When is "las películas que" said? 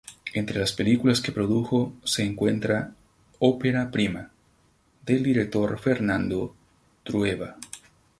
0.59-1.31